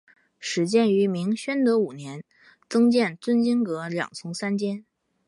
[0.39, 2.23] 始建于明宣德五年
[2.67, 4.83] 增建尊经阁两层三间。